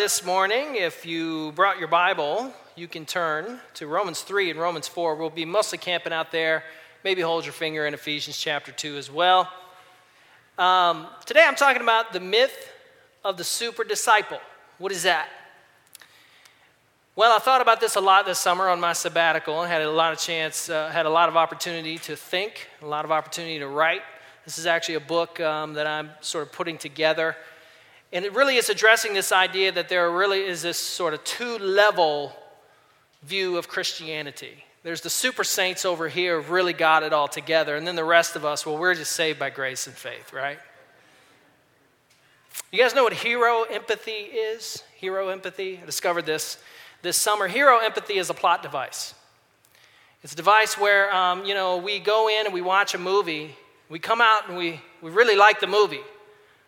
[0.00, 4.88] this morning, if you brought your Bible, you can turn to Romans 3 and Romans
[4.88, 5.14] 4.
[5.14, 6.64] We'll be mostly camping out there.
[7.04, 9.46] Maybe hold your finger in Ephesians chapter 2 as well.
[10.56, 12.72] Um, today I'm talking about the myth
[13.26, 14.38] of the super disciple.
[14.78, 15.28] What is that?
[17.14, 19.90] Well, I thought about this a lot this summer on my sabbatical and had a
[19.90, 23.58] lot of chance, uh, had a lot of opportunity to think, a lot of opportunity
[23.58, 24.00] to write.
[24.46, 27.36] This is actually a book um, that I'm sort of putting together
[28.12, 31.58] and it really is addressing this idea that there really is this sort of two
[31.58, 32.34] level
[33.22, 34.64] view of Christianity.
[34.82, 38.04] There's the super saints over here who've really got it all together, and then the
[38.04, 40.58] rest of us, well, we're just saved by grace and faith, right?
[42.72, 44.82] You guys know what hero empathy is?
[44.96, 45.78] Hero empathy?
[45.82, 46.58] I discovered this
[47.02, 47.46] this summer.
[47.46, 49.14] Hero empathy is a plot device.
[50.22, 53.56] It's a device where, um, you know, we go in and we watch a movie,
[53.88, 56.00] we come out and we, we really like the movie.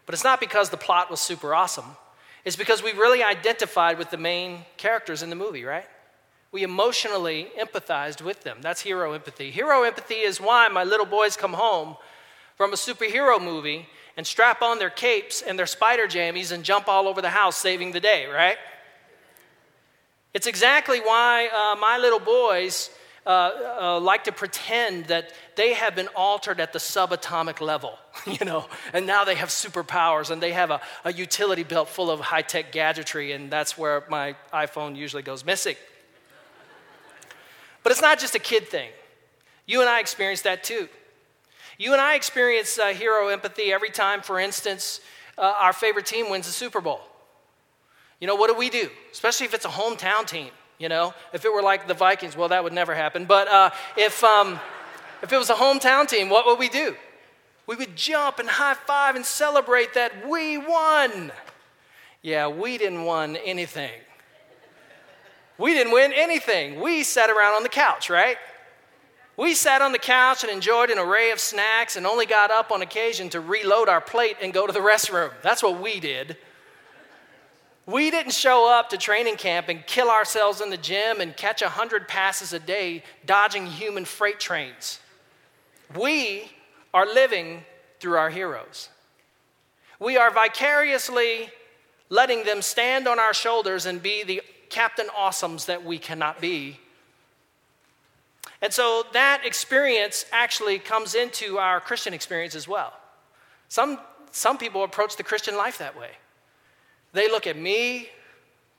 [0.06, 1.96] But it's not because the plot was super awesome,
[2.44, 5.86] it's because we really identified with the main characters in the movie, right?
[6.50, 8.58] We emotionally empathized with them.
[8.60, 9.52] That's hero empathy.
[9.52, 11.96] Hero empathy is why my little boys come home
[12.56, 16.88] from a superhero movie and strap on their capes and their spider jammies and jump
[16.88, 18.58] all over the house saving the day, right?
[20.34, 22.90] It's exactly why uh, my little boys
[23.24, 28.44] uh, uh, like to pretend that they have been altered at the subatomic level, you
[28.44, 32.18] know, and now they have superpowers and they have a, a utility belt full of
[32.18, 35.76] high tech gadgetry, and that's where my iPhone usually goes missing.
[37.82, 38.90] But it's not just a kid thing.
[39.66, 40.88] You and I experience that too.
[41.78, 45.00] You and I experience uh, hero empathy every time, for instance,
[45.38, 47.00] uh, our favorite team wins the Super Bowl.
[48.20, 48.88] You know, what do we do?
[49.10, 50.50] Especially if it's a hometown team
[50.82, 51.14] you know?
[51.32, 53.24] If it were like the Vikings, well, that would never happen.
[53.24, 54.58] But uh, if, um,
[55.22, 56.96] if it was a hometown team, what would we do?
[57.68, 61.30] We would jump and high five and celebrate that we won.
[62.20, 63.92] Yeah, we didn't win anything.
[65.58, 66.80] We didn't win anything.
[66.80, 68.36] We sat around on the couch, right?
[69.36, 72.72] We sat on the couch and enjoyed an array of snacks and only got up
[72.72, 75.30] on occasion to reload our plate and go to the restroom.
[75.42, 76.36] That's what we did.
[77.86, 81.62] We didn't show up to training camp and kill ourselves in the gym and catch
[81.62, 85.00] 100 passes a day dodging human freight trains.
[85.98, 86.48] We
[86.94, 87.64] are living
[87.98, 88.88] through our heroes.
[89.98, 91.50] We are vicariously
[92.08, 96.78] letting them stand on our shoulders and be the Captain Awesomes that we cannot be.
[98.60, 102.92] And so that experience actually comes into our Christian experience as well.
[103.68, 103.98] Some,
[104.30, 106.10] some people approach the Christian life that way.
[107.12, 108.08] They look at me,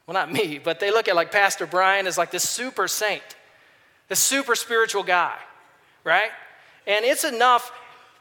[0.08, 3.24] well, not me, but they look at like Pastor Brian as like this super saint,
[4.10, 5.38] this super spiritual guy,
[6.04, 6.30] right?
[6.88, 7.72] And it's enough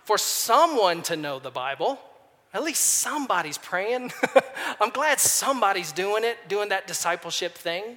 [0.05, 1.99] for someone to know the Bible.
[2.55, 4.13] At least somebody's praying.
[4.81, 7.97] I'm glad somebody's doing it, doing that discipleship thing.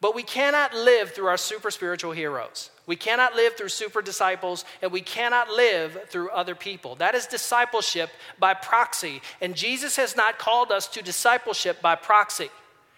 [0.00, 2.70] But we cannot live through our super spiritual heroes.
[2.88, 6.94] We cannot live through super disciples, and we cannot live through other people.
[6.96, 9.20] That is discipleship by proxy.
[9.42, 12.48] And Jesus has not called us to discipleship by proxy,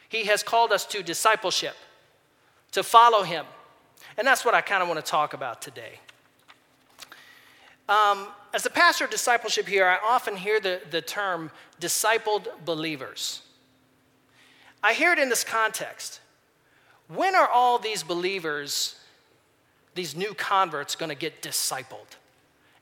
[0.09, 1.75] He has called us to discipleship,
[2.71, 3.45] to follow Him.
[4.17, 5.99] And that's what I kind of want to talk about today.
[7.89, 13.43] Um, as the pastor of discipleship here, I often hear the, the term discipled believers.
[14.85, 16.21] I hear it in this context.
[17.09, 18.95] When are all these believers
[19.95, 22.17] these new converts going to get discipled?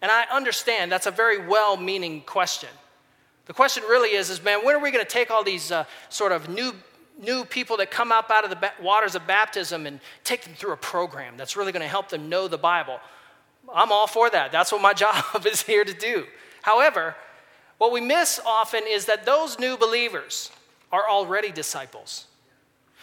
[0.01, 2.69] And I understand that's a very well meaning question.
[3.47, 5.85] The question really is, is man, when are we going to take all these uh,
[6.09, 6.73] sort of new,
[7.21, 10.55] new people that come up out of the ba- waters of baptism and take them
[10.55, 13.01] through a program that's really going to help them know the Bible?
[13.75, 14.53] I'm all for that.
[14.53, 16.27] That's what my job is here to do.
[16.63, 17.17] However,
[17.79, 20.51] what we miss often is that those new believers
[20.93, 22.27] are already disciples.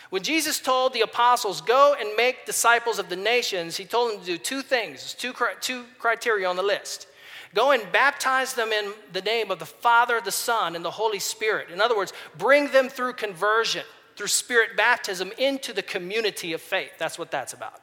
[0.10, 4.20] When Jesus told the apostles, Go and make disciples of the nations, he told them
[4.20, 7.08] to do two things, There's two, two criteria on the list.
[7.54, 11.20] Go and baptize them in the name of the Father, the Son, and the Holy
[11.20, 11.70] Spirit.
[11.72, 13.84] In other words, bring them through conversion,
[14.18, 16.92] through spirit baptism, into the community of faith.
[16.98, 17.82] That's what that's about.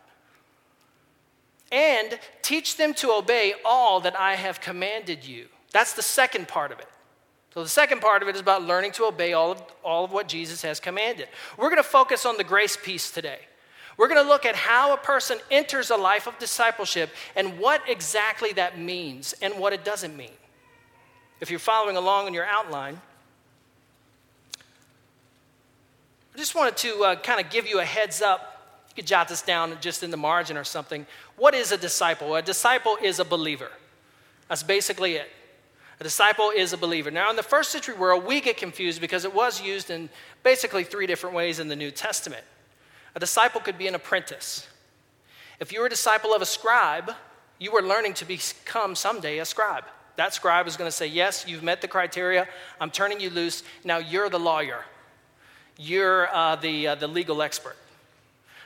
[1.70, 5.46] And teach them to obey all that I have commanded you.
[5.70, 6.88] That's the second part of it.
[7.54, 10.12] So the second part of it is about learning to obey all of, all of
[10.12, 11.28] what Jesus has commanded.
[11.58, 13.40] We're going to focus on the grace piece today.
[13.98, 17.82] We're going to look at how a person enters a life of discipleship and what
[17.86, 20.30] exactly that means and what it doesn't mean.
[21.40, 22.98] If you're following along in your outline,
[26.34, 28.80] I just wanted to uh, kind of give you a heads up.
[28.88, 31.04] You could jot this down just in the margin or something.
[31.36, 32.34] What is a disciple?
[32.34, 33.70] A disciple is a believer.
[34.48, 35.28] That's basically it.
[36.02, 37.12] A disciple is a believer.
[37.12, 40.08] Now, in the first century world, we get confused because it was used in
[40.42, 42.42] basically three different ways in the New Testament.
[43.14, 44.66] A disciple could be an apprentice.
[45.60, 47.12] If you were a disciple of a scribe,
[47.60, 49.84] you were learning to become someday a scribe.
[50.16, 52.48] That scribe is going to say, Yes, you've met the criteria.
[52.80, 53.62] I'm turning you loose.
[53.84, 54.84] Now you're the lawyer,
[55.78, 57.76] you're uh, the, uh, the legal expert.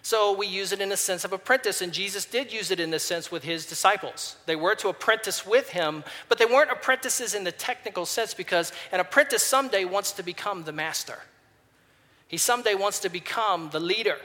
[0.07, 2.91] So we use it in the sense of apprentice, and Jesus did use it in
[2.93, 4.37] the sense with his disciples.
[4.47, 8.73] They were to apprentice with him, but they weren't apprentices in the technical sense because
[8.93, 11.19] an apprentice someday wants to become the master.
[12.29, 14.19] He someday wants to become the leader.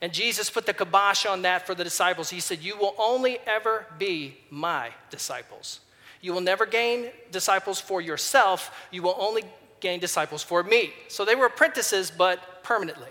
[0.00, 2.30] And Jesus put the kibosh on that for the disciples.
[2.30, 5.80] He said, You will only ever be my disciples.
[6.20, 8.70] You will never gain disciples for yourself.
[8.92, 9.42] You will only
[9.80, 10.92] gain disciples for me.
[11.08, 13.08] So they were apprentices, but permanently.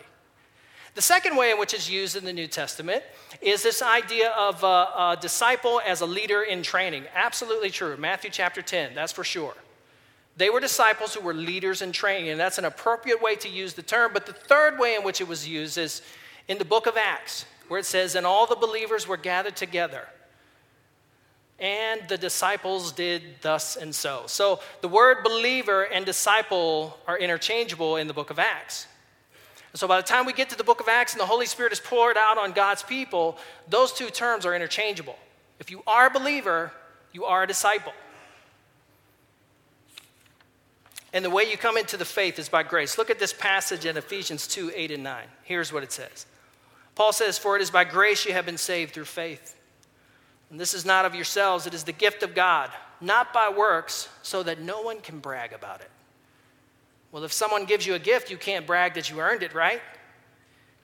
[0.96, 3.02] The second way in which it's used in the New Testament
[3.42, 4.68] is this idea of a,
[5.08, 7.06] a disciple as a leader in training.
[7.16, 7.98] Absolutely true.
[7.98, 9.56] Matthew chapter 10, that's for sure.
[10.38, 13.74] They were disciples who were leaders in training, and that's an appropriate way to use
[13.74, 14.12] the term.
[14.14, 16.02] But the third way in which it was used is
[16.48, 20.08] in the book of Acts, where it says, And all the believers were gathered together,
[21.60, 24.24] and the disciples did thus and so.
[24.28, 28.88] So the word believer and disciple are interchangeable in the book of Acts
[29.76, 31.74] so by the time we get to the book of Acts and the Holy Spirit
[31.74, 33.38] is poured out on God's people,
[33.68, 35.18] those two terms are interchangeable.
[35.60, 36.72] If you are a believer,
[37.12, 37.94] you are a disciple.
[41.12, 43.00] And the way you come into the faith is by grace.
[43.00, 45.24] Look at this passage in Ephesians 2 8 and 9.
[45.44, 46.28] Here's what it says
[46.94, 49.56] Paul says, For it is by grace you have been saved through faith.
[50.52, 52.70] And this is not of yourselves, it is the gift of God,
[53.02, 55.90] not by works, so that no one can brag about it.
[57.14, 59.80] Well, if someone gives you a gift, you can't brag that you earned it, right?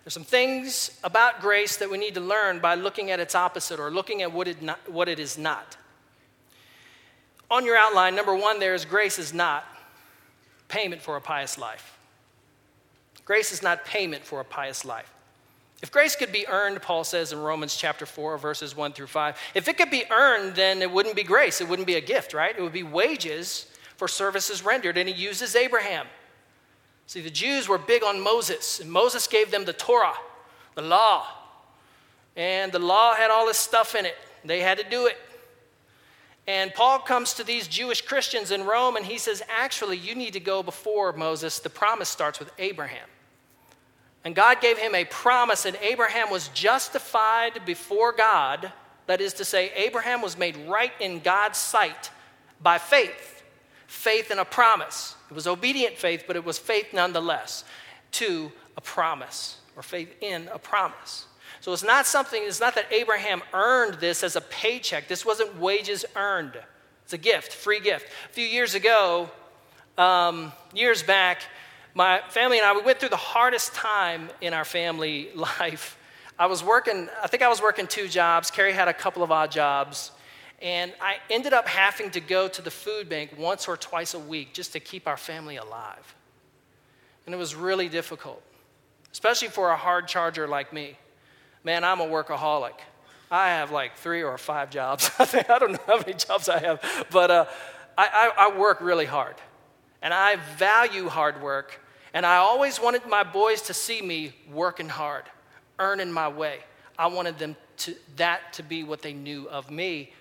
[0.05, 3.79] There's some things about grace that we need to learn by looking at its opposite
[3.79, 5.75] or looking at what it, not, what it is not.
[7.49, 9.65] On your outline, number one there is grace is not
[10.67, 11.97] payment for a pious life.
[13.25, 15.11] Grace is not payment for a pious life.
[15.81, 19.35] If grace could be earned, Paul says in Romans chapter 4, verses 1 through 5,
[19.55, 21.59] if it could be earned, then it wouldn't be grace.
[21.59, 22.55] It wouldn't be a gift, right?
[22.55, 23.65] It would be wages
[23.97, 24.95] for services rendered.
[24.95, 26.05] And he uses Abraham.
[27.09, 30.13] See, the Jews were big on Moses, and Moses gave them the Torah,
[30.75, 31.25] the law.
[32.35, 34.15] And the law had all this stuff in it,
[34.45, 35.17] they had to do it.
[36.45, 40.33] And Paul comes to these Jewish Christians in Rome and he says, Actually, you need
[40.33, 41.57] to go before Moses.
[41.57, 43.07] The promise starts with Abraham.
[44.23, 48.71] And God gave him a promise, and Abraham was justified before God.
[49.07, 52.11] That is to say, Abraham was made right in God's sight
[52.61, 53.37] by faith
[53.89, 55.15] faith in a promise.
[55.31, 57.63] It was obedient faith, but it was faith nonetheless
[58.13, 61.25] to a promise or faith in a promise.
[61.59, 65.07] So it's not something, it's not that Abraham earned this as a paycheck.
[65.07, 66.53] This wasn't wages earned.
[67.03, 68.05] It's a gift, free gift.
[68.29, 69.27] A few years ago,
[69.97, 71.41] um, years back,
[71.95, 75.97] my family and I, we went through the hardest time in our family life.
[76.37, 78.51] I was working, I think I was working two jobs.
[78.51, 80.11] Carrie had a couple of odd jobs.
[80.61, 84.19] And I ended up having to go to the food bank once or twice a
[84.19, 86.15] week just to keep our family alive.
[87.25, 88.41] And it was really difficult,
[89.11, 90.97] especially for a hard charger like me.
[91.63, 92.73] Man, I'm a workaholic.
[93.31, 95.09] I have like three or five jobs.
[95.19, 95.25] I,
[95.59, 97.45] don't know how many jobs I have, but uh,
[97.97, 99.35] I, I, I work really hard.
[100.01, 101.79] And I value hard work.
[102.13, 105.23] And I always wanted my boys to see me working hard,
[105.77, 106.59] earning my way.
[106.97, 110.11] I wanted them to, that to be what they knew of me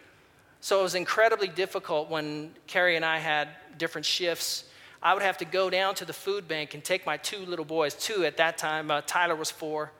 [0.61, 4.65] so it was incredibly difficult when Carrie and I had different shifts.
[5.01, 7.65] I would have to go down to the food bank and take my two little
[7.65, 8.91] boys, two at that time.
[8.91, 9.93] Uh, Tyler was four,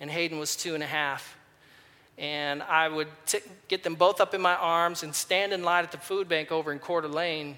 [0.00, 1.36] and Hayden was two and a half.
[2.18, 5.84] And I would t- get them both up in my arms and stand in line
[5.84, 7.56] at the food bank over in Coeur d'Alene.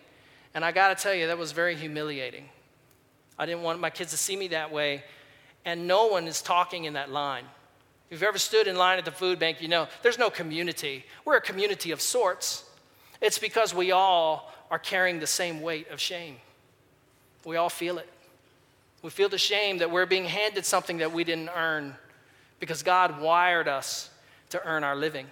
[0.52, 2.50] And I got to tell you, that was very humiliating.
[3.38, 5.02] I didn't want my kids to see me that way.
[5.64, 7.44] And no one is talking in that line.
[8.11, 11.04] If you've ever stood in line at the food bank, you know there's no community.
[11.25, 12.64] We're a community of sorts.
[13.20, 16.37] It's because we all are carrying the same weight of shame.
[17.44, 18.08] We all feel it.
[19.02, 21.94] We feel the shame that we're being handed something that we didn't earn
[22.61, 24.11] because God wired us
[24.50, 25.26] to earn our living.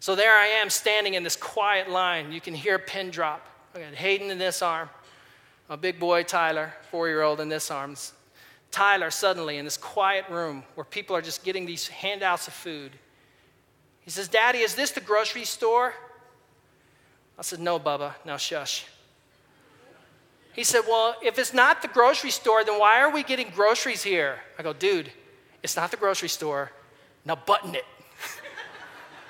[0.00, 2.32] So there I am standing in this quiet line.
[2.32, 3.46] You can hear a pin drop.
[3.74, 4.88] I got Hayden in this arm,
[5.68, 7.96] a big boy, Tyler, four year old, in this arm.
[8.70, 12.92] Tyler suddenly in this quiet room where people are just getting these handouts of food.
[14.02, 15.92] He says, Daddy, is this the grocery store?
[17.38, 18.86] I said, No, Bubba, now shush.
[20.52, 24.02] He said, Well, if it's not the grocery store, then why are we getting groceries
[24.02, 24.38] here?
[24.58, 25.10] I go, Dude,
[25.62, 26.70] it's not the grocery store.
[27.24, 27.84] Now button it.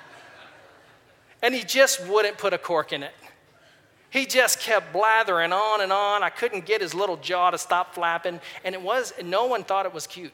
[1.41, 3.11] and he just wouldn't put a cork in it.
[4.11, 6.21] He just kept blathering on and on.
[6.21, 9.85] I couldn't get his little jaw to stop flapping, and it was no one thought
[9.85, 10.33] it was cute.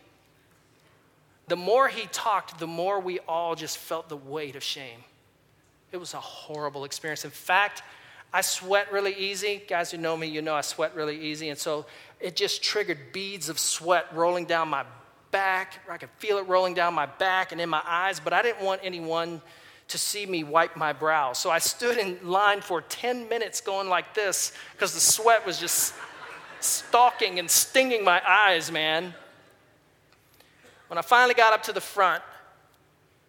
[1.48, 5.00] The more he talked, the more we all just felt the weight of shame.
[5.92, 7.24] It was a horrible experience.
[7.24, 7.84] In fact,
[8.34, 9.62] I sweat really easy.
[9.70, 11.50] Guys who know me, you know I sweat really easy.
[11.50, 11.86] And so
[12.20, 14.86] it just triggered beads of sweat rolling down my
[15.30, 15.80] back.
[15.90, 18.66] I could feel it rolling down my back and in my eyes, but I didn't
[18.66, 19.40] want anyone
[19.90, 21.34] to see me wipe my brow.
[21.34, 25.60] So I stood in line for 10 minutes going like this because the sweat was
[25.60, 25.94] just
[26.60, 29.14] stalking and stinging my eyes, man.
[30.88, 32.22] When I finally got up to the front,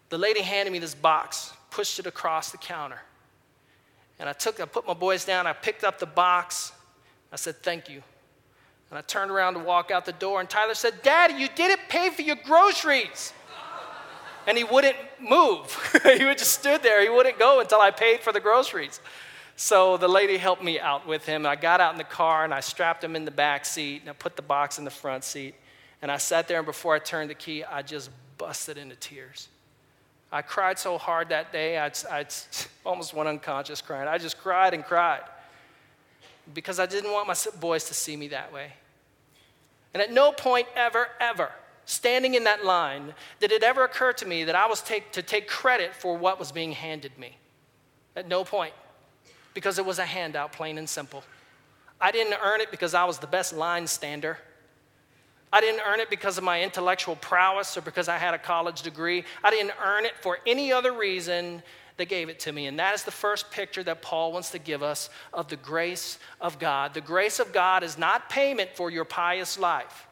[0.09, 3.01] the lady handed me this box, pushed it across the counter.
[4.19, 6.73] And I took, I put my boys down, I picked up the box,
[7.33, 8.03] I said, thank you.
[8.91, 11.81] And I turned around to walk out the door, and Tyler said, Daddy, you didn't
[11.91, 13.33] pay for your groceries
[14.49, 16.01] and he wouldn't move.
[16.17, 17.03] he would just stood there.
[17.03, 18.99] He wouldn't go until I paid for the groceries.
[19.57, 21.45] So the lady helped me out with him.
[21.45, 24.09] I got out in the car and I strapped him in the back seat and
[24.11, 25.55] I put the box in the front seat.
[26.01, 29.49] And I sat there and before I turned the key, I just busted into tears.
[30.33, 32.25] I cried so hard that day, I, I
[32.87, 34.09] almost went unconscious crying.
[34.09, 35.21] I just cried and cried
[36.55, 38.73] because I didn't want my boys to see me that way.
[39.93, 41.53] And at no point ever, ever
[41.89, 45.23] standing in that line did it ever occur to me that I was take, to
[45.23, 47.37] take credit for what was being handed me.
[48.15, 48.75] At no point,
[49.55, 51.23] because it was a handout, plain and simple.
[52.01, 54.39] I didn't earn it because I was the best line stander.
[55.53, 58.83] I didn't earn it because of my intellectual prowess or because I had a college
[58.83, 59.25] degree.
[59.43, 61.63] I didn't earn it for any other reason.
[61.97, 62.67] They gave it to me.
[62.67, 66.19] And that is the first picture that Paul wants to give us of the grace
[66.39, 66.93] of God.
[66.93, 70.05] The grace of God is not payment for your pious life.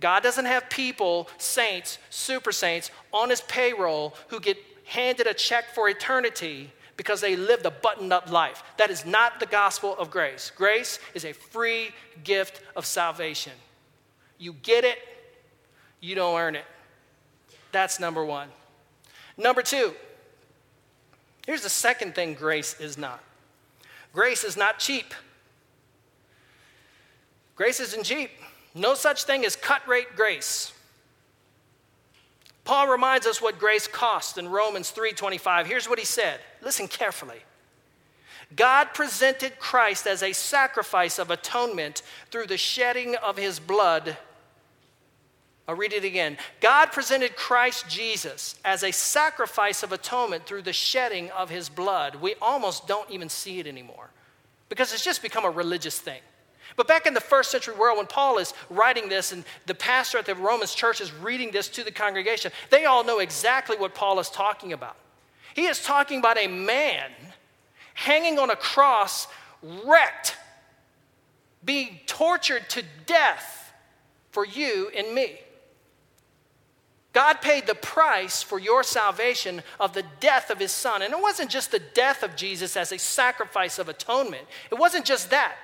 [0.00, 5.66] God doesn't have people, saints, super saints, on his payroll who get handed a check
[5.74, 8.62] for eternity because they lived a buttoned up life.
[8.78, 10.50] That is not the gospel of grace.
[10.56, 11.90] Grace is a free
[12.24, 13.52] gift of salvation.
[14.38, 14.98] You get it,
[16.00, 16.64] you don't earn it.
[17.72, 18.48] That's number one.
[19.36, 19.92] Number two,
[21.46, 23.20] here's the second thing grace is not
[24.12, 25.14] grace is not cheap.
[27.54, 28.30] Grace isn't cheap.
[28.74, 30.72] No such thing as cut rate grace.
[32.64, 35.66] Paul reminds us what grace costs in Romans 3:25.
[35.66, 36.40] Here's what he said.
[36.60, 37.42] Listen carefully.
[38.54, 44.16] God presented Christ as a sacrifice of atonement through the shedding of his blood.
[45.68, 46.36] I'll read it again.
[46.60, 52.16] God presented Christ Jesus as a sacrifice of atonement through the shedding of his blood.
[52.16, 54.10] We almost don't even see it anymore
[54.68, 56.20] because it's just become a religious thing.
[56.80, 60.16] But back in the first century world, when Paul is writing this and the pastor
[60.16, 63.94] at the Romans church is reading this to the congregation, they all know exactly what
[63.94, 64.96] Paul is talking about.
[65.52, 67.12] He is talking about a man
[67.92, 69.28] hanging on a cross,
[69.60, 70.36] wrecked,
[71.62, 73.70] being tortured to death
[74.30, 75.38] for you and me.
[77.12, 81.02] God paid the price for your salvation of the death of his son.
[81.02, 85.04] And it wasn't just the death of Jesus as a sacrifice of atonement, it wasn't
[85.04, 85.54] just that.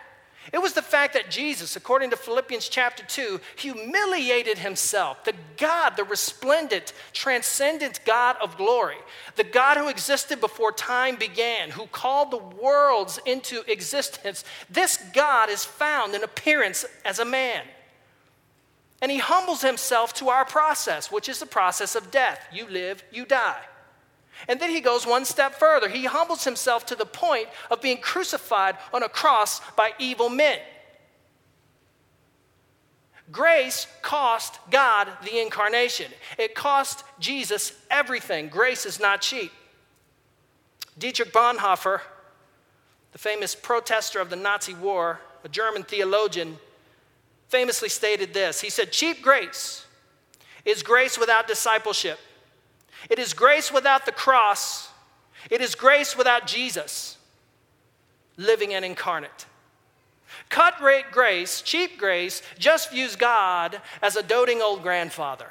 [0.53, 5.97] It was the fact that Jesus, according to Philippians chapter 2, humiliated himself, the God,
[5.97, 8.97] the resplendent, transcendent God of glory,
[9.37, 14.45] the God who existed before time began, who called the worlds into existence.
[14.71, 17.63] This God is found in appearance as a man.
[19.03, 22.43] And he humbles himself to our process, which is the process of death.
[22.53, 23.61] You live, you die.
[24.49, 25.89] And then he goes one step further.
[25.89, 30.59] He humbles himself to the point of being crucified on a cross by evil men.
[33.33, 38.49] Grace cost God the incarnation, it cost Jesus everything.
[38.49, 39.51] Grace is not cheap.
[40.99, 42.01] Dietrich Bonhoeffer,
[43.13, 46.57] the famous protester of the Nazi war, a German theologian,
[47.49, 48.61] famously stated this.
[48.61, 49.85] He said, Cheap grace
[50.65, 52.19] is grace without discipleship.
[53.11, 54.89] It is grace without the cross.
[55.51, 57.19] It is grace without Jesus,
[58.37, 59.47] living and incarnate.
[60.49, 65.51] Cut rate grace, cheap grace, just views God as a doting old grandfather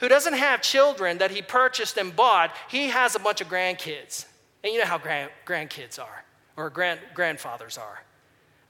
[0.00, 2.54] who doesn't have children that he purchased and bought.
[2.68, 4.26] He has a bunch of grandkids.
[4.64, 6.24] And you know how grand, grandkids are,
[6.56, 8.02] or grand, grandfathers are.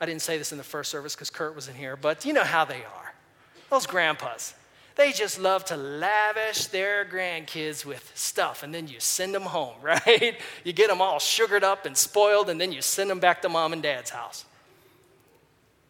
[0.00, 2.32] I didn't say this in the first service because Kurt was in here, but you
[2.32, 3.14] know how they are.
[3.70, 4.54] Those grandpas.
[4.94, 9.76] They just love to lavish their grandkids with stuff, and then you send them home,
[9.82, 10.37] right?
[10.64, 13.49] You get them all sugared up and spoiled, and then you send them back to
[13.49, 14.44] mom and dad's house.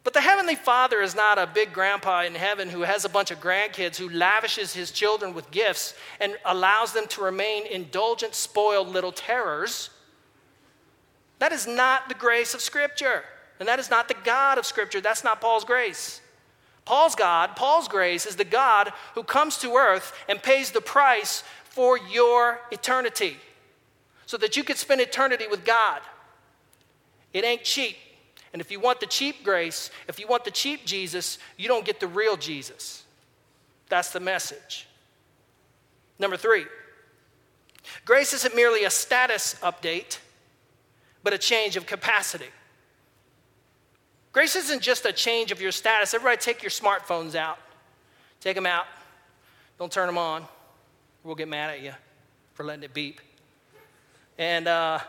[0.04, 3.30] But the Heavenly Father is not a big grandpa in heaven who has a bunch
[3.30, 8.88] of grandkids who lavishes his children with gifts and allows them to remain indulgent, spoiled
[8.88, 9.90] little terrors.
[11.38, 13.22] That is not the grace of Scripture.
[13.60, 15.00] And that is not the God of Scripture.
[15.00, 16.20] That's not Paul's grace.
[16.84, 21.42] Paul's God, Paul's grace, is the God who comes to earth and pays the price
[21.64, 23.36] for your eternity
[24.26, 26.00] so that you could spend eternity with God.
[27.32, 27.96] It ain't cheap.
[28.52, 31.84] And if you want the cheap grace, if you want the cheap Jesus, you don't
[31.84, 33.04] get the real Jesus.
[33.88, 34.86] That's the message.
[36.18, 36.66] Number three,
[38.04, 40.18] grace isn't merely a status update,
[41.22, 42.48] but a change of capacity.
[44.32, 46.14] Grace isn't just a change of your status.
[46.14, 47.58] Everybody, take your smartphones out.
[48.40, 48.86] Take them out.
[49.78, 50.44] Don't turn them on.
[51.22, 51.92] We'll get mad at you
[52.54, 53.20] for letting it beep.
[54.38, 55.02] And uh, how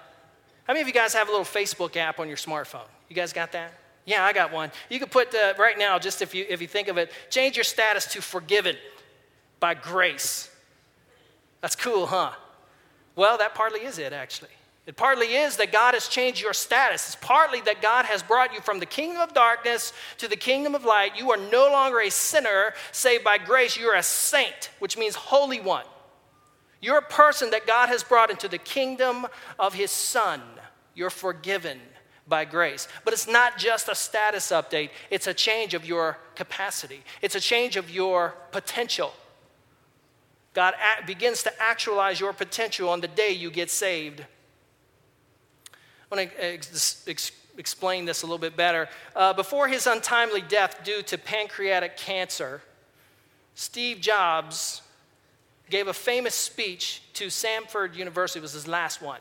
[0.73, 2.87] many of you guys have a little Facebook app on your smartphone?
[3.09, 3.73] You guys got that?
[4.05, 4.71] Yeah, I got one.
[4.89, 7.55] You could put uh, right now, just if you if you think of it, change
[7.55, 8.75] your status to forgiven
[9.61, 10.49] by grace.
[11.61, 12.31] That's cool, huh?
[13.15, 14.51] Well, that partly is it actually.
[14.85, 17.05] It partly is that God has changed your status.
[17.07, 20.75] It's partly that God has brought you from the kingdom of darkness to the kingdom
[20.75, 21.17] of light.
[21.17, 23.77] You are no longer a sinner saved by grace.
[23.77, 25.85] You're a saint, which means holy one.
[26.81, 29.25] You're a person that God has brought into the kingdom
[29.57, 30.41] of his son.
[30.95, 31.79] You're forgiven
[32.27, 32.89] by grace.
[33.05, 37.39] But it's not just a status update, it's a change of your capacity, it's a
[37.39, 39.13] change of your potential.
[40.53, 40.73] God
[41.07, 44.25] begins to actualize your potential on the day you get saved
[46.15, 48.88] want to ex- ex- explain this a little bit better.
[49.15, 52.62] Uh, before his untimely death due to pancreatic cancer,
[53.55, 54.82] Steve Jobs
[55.70, 59.20] gave a famous speech to Stanford University, it was his last one.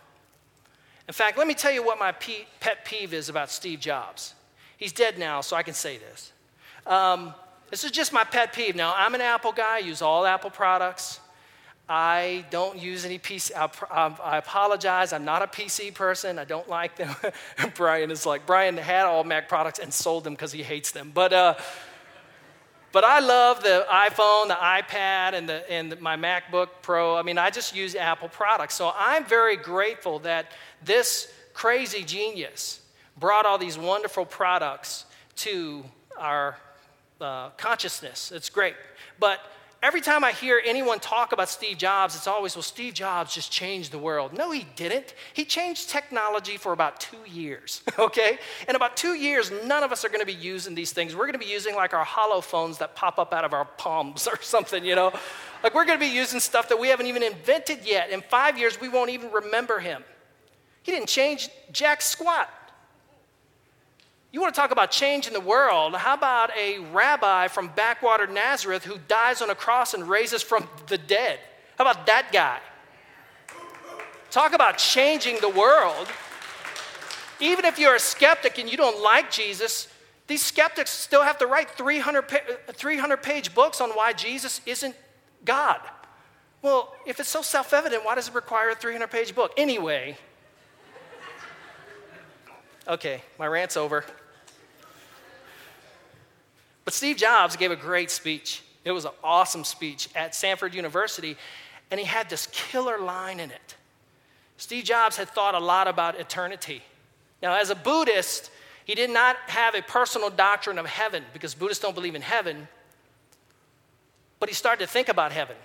[1.09, 4.35] In fact, let me tell you what my pe- pet peeve is about Steve Jobs.
[4.77, 6.33] He's dead now, so I can say this.
[6.87, 7.35] Um,
[7.71, 8.77] this is just my pet peeve.
[8.77, 11.21] Now, I'm an Apple guy, I use all Apple products.
[11.89, 13.53] I don't use any PC.
[13.57, 15.13] I, I, apologize.
[15.13, 16.39] I'm not a PC person.
[16.39, 17.15] I don't like them.
[17.75, 21.11] Brian is like, Brian had all Mac products and sold them because he hates them.
[21.13, 21.55] But, uh,
[22.93, 27.17] but I love the iPhone, the iPad, and, the, and my MacBook Pro.
[27.17, 28.75] I mean, I just use Apple products.
[28.75, 30.53] So I'm very grateful that
[30.85, 32.81] this crazy genius
[33.19, 35.05] brought all these wonderful products
[35.37, 35.85] to
[36.19, 36.57] our
[37.21, 38.31] uh, consciousness.
[38.31, 38.75] It's great.
[39.19, 39.41] But
[39.83, 43.51] every time I hear anyone talk about Steve Jobs, it's always, well, Steve Jobs just
[43.51, 44.33] changed the world.
[44.33, 45.15] No, he didn't.
[45.35, 48.39] He changed technology for about two years, okay?
[48.69, 51.17] In about two years, none of us are gonna be using these things.
[51.17, 54.27] We're gonna be using like our hollow phones that pop up out of our palms
[54.29, 55.13] or something, you know?
[55.65, 58.11] like we're gonna be using stuff that we haven't even invented yet.
[58.11, 60.05] In five years, we won't even remember him.
[60.85, 62.49] He didn't change jack squat.
[64.33, 65.95] You want to talk about change in the world?
[65.95, 70.67] How about a rabbi from backwater Nazareth who dies on a cross and raises from
[70.89, 71.39] the dead?
[71.77, 72.59] How about that guy?
[74.31, 76.07] Talk about changing the world.
[77.41, 79.89] Even if you're a skeptic and you don't like Jesus,
[80.29, 82.23] these skeptics still have to write 300,
[82.75, 84.95] 300 page books on why Jesus isn't
[85.45, 85.79] God.
[86.63, 89.53] Well, if it's so self evident, why does it require a 300 page book?
[89.59, 90.17] Anyway,
[92.89, 94.05] okay, my rant's over.
[96.85, 98.63] But Steve Jobs gave a great speech.
[98.85, 101.37] It was an awesome speech at Stanford University,
[101.91, 103.75] and he had this killer line in it.
[104.57, 106.83] Steve Jobs had thought a lot about eternity.
[107.43, 108.51] Now, as a Buddhist,
[108.85, 112.67] he did not have a personal doctrine of heaven because Buddhists don't believe in heaven,
[114.41, 115.57] but he started to think about heaven.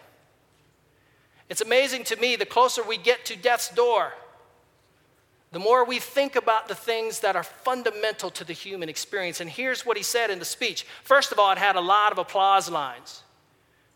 [1.49, 4.13] It's amazing to me the closer we get to death's door,
[5.51, 9.39] the more we think about the things that are fundamental to the human experience.
[9.39, 10.85] And here's what he said in the speech.
[11.03, 13.23] First of all, it had a lot of applause lines.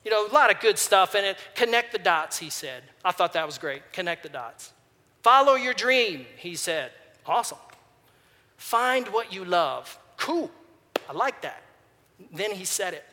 [0.05, 1.37] You know, a lot of good stuff in it.
[1.55, 2.83] Connect the dots, he said.
[3.03, 3.81] I thought that was great.
[3.91, 4.71] Connect the dots.
[5.23, 6.91] Follow your dream, he said.
[7.25, 7.57] Awesome.
[8.55, 9.99] Find what you love.
[10.17, 10.49] Cool.
[11.09, 11.61] I like that.
[12.33, 13.03] Then he said it.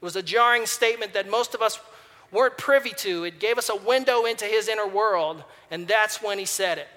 [0.00, 1.80] It was a jarring statement that most of us
[2.30, 3.24] weren't privy to.
[3.24, 6.88] It gave us a window into his inner world, and that's when he said it.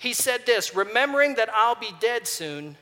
[0.00, 2.76] He said this Remembering that I'll be dead soon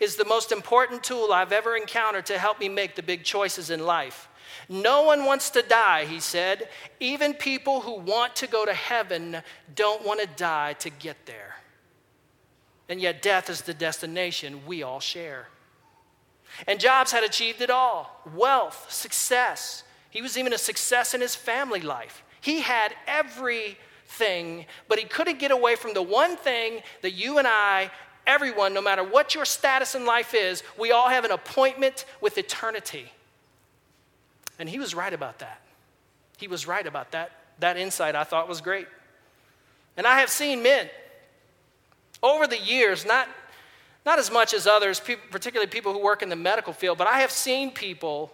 [0.00, 3.68] is the most important tool I've ever encountered to help me make the big choices
[3.68, 4.28] in life.
[4.70, 6.68] No one wants to die, he said.
[6.98, 9.36] Even people who want to go to heaven
[9.74, 11.56] don't want to die to get there.
[12.88, 15.48] And yet, death is the destination we all share.
[16.66, 19.82] And Jobs had achieved it all wealth, success.
[20.08, 22.22] He was even a success in his family life.
[22.40, 23.76] He had every
[24.08, 27.90] thing, but he couldn't get away from the one thing that you and I,
[28.26, 32.38] everyone, no matter what your status in life is, we all have an appointment with
[32.38, 33.12] eternity.
[34.58, 35.60] And he was right about that.
[36.38, 37.32] He was right about that.
[37.60, 38.86] That insight I thought was great.
[39.96, 40.88] And I have seen men
[42.22, 43.28] over the years, not,
[44.06, 47.20] not as much as others, particularly people who work in the medical field, but I
[47.20, 48.32] have seen people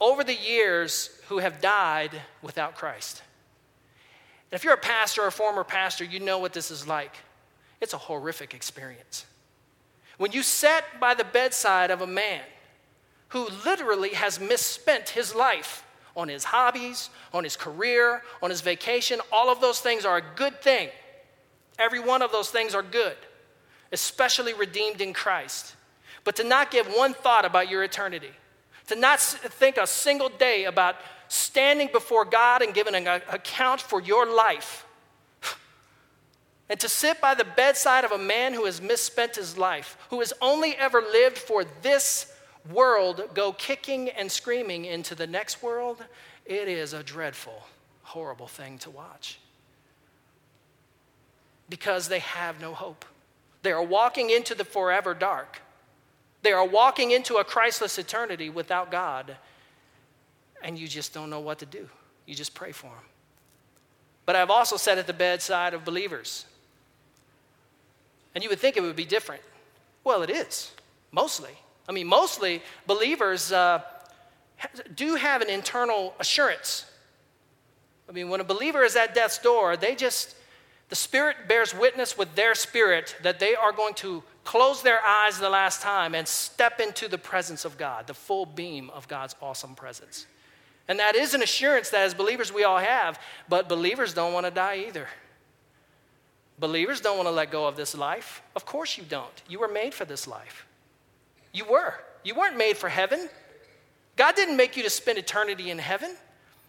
[0.00, 2.10] over the years who have died
[2.42, 3.22] without Christ
[4.56, 7.14] if you're a pastor or a former pastor, you know what this is like.
[7.82, 9.26] It's a horrific experience.
[10.16, 12.40] When you sit by the bedside of a man
[13.28, 15.84] who literally has misspent his life
[16.16, 20.22] on his hobbies, on his career, on his vacation, all of those things are a
[20.36, 20.88] good thing.
[21.78, 23.16] Every one of those things are good,
[23.92, 25.76] especially redeemed in Christ.
[26.24, 28.30] But to not give one thought about your eternity,
[28.86, 30.96] to not think a single day about
[31.28, 34.84] standing before God and giving an account for your life.
[36.68, 40.18] And to sit by the bedside of a man who has misspent his life, who
[40.18, 42.32] has only ever lived for this
[42.72, 46.02] world, go kicking and screaming into the next world,
[46.44, 47.62] it is a dreadful,
[48.02, 49.38] horrible thing to watch.
[51.68, 53.04] Because they have no hope.
[53.62, 55.60] They are walking into the forever dark.
[56.42, 59.36] They are walking into a Christless eternity without God
[60.66, 61.88] and you just don't know what to do.
[62.26, 63.04] You just pray for them.
[64.26, 66.44] But I've also sat at the bedside of believers.
[68.34, 69.42] And you would think it would be different.
[70.02, 70.72] Well, it is,
[71.12, 71.52] mostly.
[71.88, 73.80] I mean, mostly believers uh,
[74.96, 76.84] do have an internal assurance.
[78.08, 80.34] I mean, when a believer is at death's door, they just,
[80.88, 85.38] the Spirit bears witness with their spirit that they are going to close their eyes
[85.38, 89.36] the last time and step into the presence of God, the full beam of God's
[89.40, 90.26] awesome presence.
[90.88, 93.18] And that is an assurance that as believers we all have,
[93.48, 95.08] but believers don't want to die either.
[96.58, 98.40] Believers don't want to let go of this life.
[98.54, 99.42] Of course you don't.
[99.48, 100.64] You were made for this life.
[101.52, 101.94] You were.
[102.24, 103.28] You weren't made for heaven.
[104.16, 106.14] God didn't make you to spend eternity in heaven.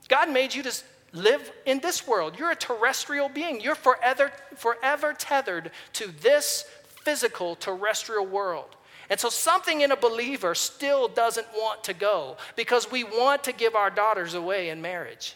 [0.10, 0.72] God made you to
[1.14, 2.38] live in this world.
[2.38, 3.62] You're a terrestrial being.
[3.62, 6.66] You're forever, forever tethered to this
[7.06, 8.76] physical terrestrial world.
[9.10, 13.54] And so something in a believer still doesn't want to go because we want to
[13.54, 15.36] give our daughters away in marriage.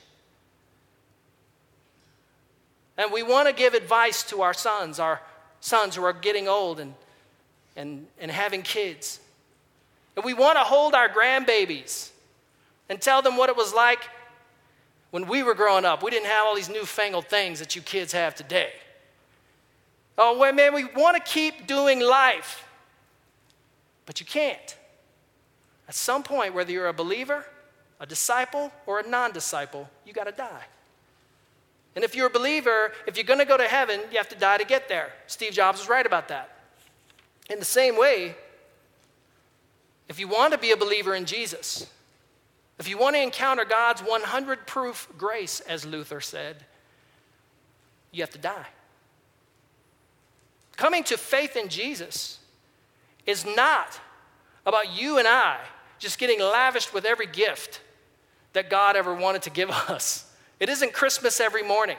[2.98, 5.22] And we want to give advice to our sons, our
[5.62, 6.94] sons who are getting old and,
[7.78, 9.20] and, and having kids.
[10.18, 12.10] And we want to hold our grandbabies
[12.90, 14.00] and tell them what it was like
[15.12, 16.04] when we were growing up.
[16.04, 18.72] We didn't have all these newfangled things that you kids have today.
[20.18, 22.68] Oh, well, man, we want to keep doing life.
[24.12, 24.78] But you can't.
[25.88, 27.46] At some point, whether you're a believer,
[27.98, 30.66] a disciple, or a non disciple, you got to die.
[31.96, 34.36] And if you're a believer, if you're going to go to heaven, you have to
[34.36, 35.14] die to get there.
[35.28, 36.58] Steve Jobs was right about that.
[37.50, 38.36] In the same way,
[40.10, 41.88] if you want to be a believer in Jesus,
[42.80, 46.58] if you want to encounter God's 100 proof grace, as Luther said,
[48.12, 48.68] you have to die.
[50.76, 52.40] Coming to faith in Jesus
[53.26, 54.00] is not
[54.66, 55.60] about you and I
[56.00, 57.82] just getting lavished with every gift
[58.54, 60.30] that God ever wanted to give us.
[60.60, 61.98] It isn't Christmas every morning.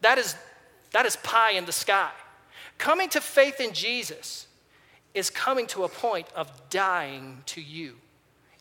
[0.00, 0.36] That is,
[0.92, 2.10] that is pie in the sky.
[2.78, 4.46] Coming to faith in Jesus
[5.14, 7.96] is coming to a point of dying to you,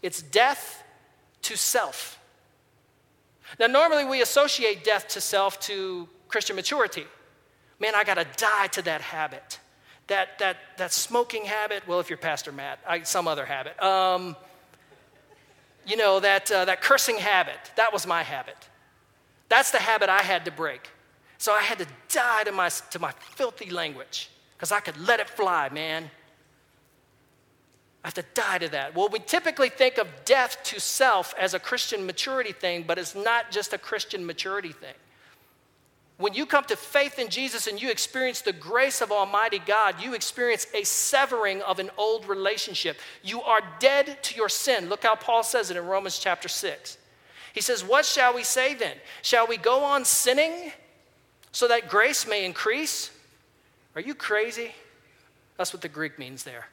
[0.01, 0.83] it's death
[1.43, 2.19] to self.
[3.61, 7.05] Now, normally we associate death to self to Christian maturity.
[7.79, 9.59] Man, I gotta die to that habit
[10.07, 13.81] that, that, that smoking habit, well, if you're Pastor Matt, I, some other habit.
[13.81, 14.35] Um,
[15.85, 18.57] you know, that, uh, that cursing habit, that was my habit.
[19.49, 20.89] That's the habit I had to break.
[21.37, 25.19] So I had to die to my, to my filthy language because I could let
[25.19, 26.09] it fly, man.
[28.03, 28.95] I have to die to that.
[28.95, 33.15] Well, we typically think of death to self as a Christian maturity thing, but it's
[33.15, 34.93] not just a Christian maturity thing.
[36.17, 40.01] When you come to faith in Jesus and you experience the grace of Almighty God,
[40.01, 42.97] you experience a severing of an old relationship.
[43.23, 44.89] You are dead to your sin.
[44.89, 46.97] Look how Paul says it in Romans chapter 6.
[47.53, 48.97] He says, What shall we say then?
[49.21, 50.71] Shall we go on sinning
[51.51, 53.11] so that grace may increase?
[53.93, 54.71] Are you crazy?
[55.57, 56.65] That's what the Greek means there.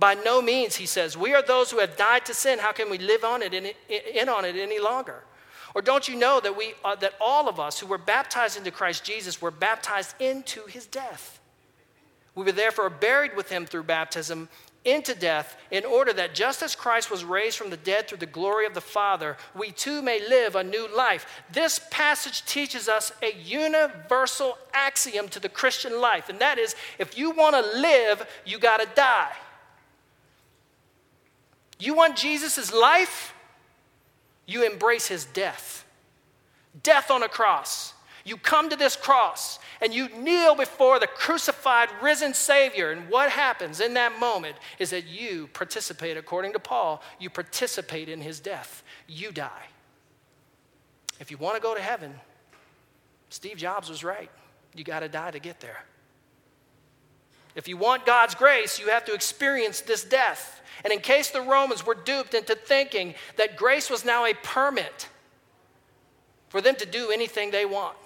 [0.00, 2.60] By no means, he says, we are those who have died to sin.
[2.60, 5.24] How can we live on it in, in on it any longer?
[5.74, 8.70] Or don't you know that, we, uh, that all of us who were baptized into
[8.70, 11.40] Christ Jesus were baptized into his death?
[12.34, 14.48] We were therefore buried with him through baptism
[14.84, 18.26] into death, in order that just as Christ was raised from the dead through the
[18.26, 21.26] glory of the Father, we too may live a new life.
[21.52, 27.18] This passage teaches us a universal axiom to the Christian life, and that is if
[27.18, 29.32] you want to live, you got to die.
[31.80, 33.34] You want Jesus' life?
[34.48, 35.84] you embrace his death.
[36.82, 37.92] Death on a cross.
[38.24, 42.90] You come to this cross and you kneel before the crucified, risen Savior.
[42.90, 48.08] And what happens in that moment is that you participate, according to Paul, you participate
[48.08, 48.82] in his death.
[49.06, 49.66] You die.
[51.20, 52.12] If you want to go to heaven,
[53.28, 54.30] Steve Jobs was right.
[54.74, 55.84] You got to die to get there.
[57.58, 60.62] If you want God's grace, you have to experience this death.
[60.84, 65.08] And in case the Romans were duped into thinking that grace was now a permit
[66.50, 67.96] for them to do anything they want,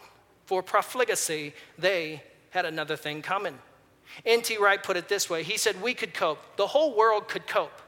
[0.46, 3.58] for profligacy, they had another thing coming.
[4.24, 4.56] N.T.
[4.56, 7.78] Wright put it this way He said, We could cope, the whole world could cope.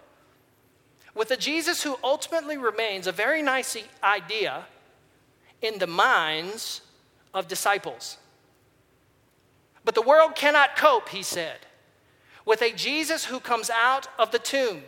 [1.15, 4.67] With a Jesus who ultimately remains a very nice idea
[5.63, 6.83] in the minds
[7.33, 8.19] of disciples.
[9.85, 11.59] But the world cannot cope, he said,
[12.45, 14.83] with a Jesus who comes out of the tomb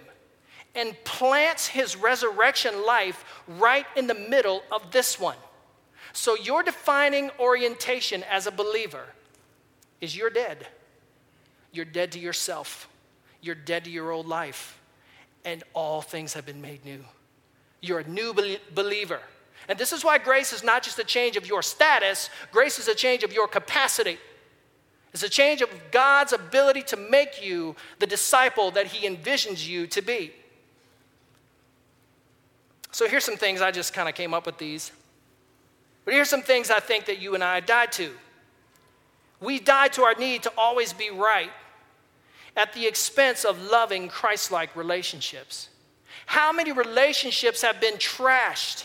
[0.75, 5.37] and plants his resurrection life right in the middle of this one.
[6.13, 9.05] So, your defining orientation as a believer
[10.01, 10.67] is you're dead.
[11.73, 12.89] You're dead to yourself,
[13.43, 14.81] you're dead to your old life,
[15.45, 17.05] and all things have been made new.
[17.83, 19.21] You're a new be- believer.
[19.69, 22.89] And this is why grace is not just a change of your status, grace is
[22.89, 24.19] a change of your capacity.
[25.17, 29.87] It's a change of God's ability to make you the disciple that He envisions you
[29.87, 30.31] to be.
[32.91, 34.93] So here's some things I just kind of came up with these.
[36.05, 38.11] But here's some things I think that you and I died to.
[39.41, 41.51] We died to our need to always be right
[42.55, 45.71] at the expense of loving Christ like relationships.
[46.27, 48.85] How many relationships have been trashed?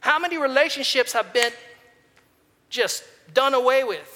[0.00, 1.52] How many relationships have been
[2.70, 4.15] just done away with?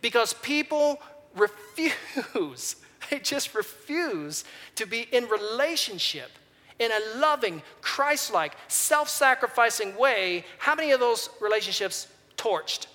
[0.00, 1.00] because people
[1.36, 2.76] refuse,
[3.10, 4.44] they just refuse
[4.76, 6.30] to be in relationship
[6.78, 10.44] in a loving, Christ like, self sacrificing way.
[10.58, 12.06] How many of those relationships
[12.36, 12.86] torched?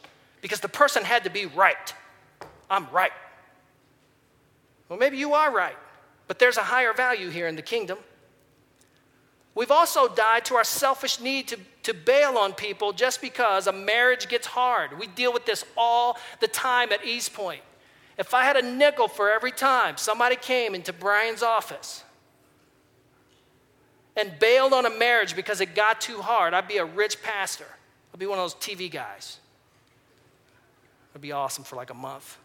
[0.41, 1.93] Because the person had to be right.
[2.69, 3.11] I'm right.
[4.87, 5.75] Well, maybe you are right,
[6.27, 7.97] but there's a higher value here in the kingdom.
[9.53, 13.72] We've also died to our selfish need to to bail on people just because a
[13.72, 14.98] marriage gets hard.
[15.00, 17.62] We deal with this all the time at East Point.
[18.17, 22.04] If I had a nickel for every time somebody came into Brian's office
[24.15, 27.65] and bailed on a marriage because it got too hard, I'd be a rich pastor.
[28.13, 29.39] I'd be one of those TV guys.
[31.12, 32.38] It'd be awesome for like a month.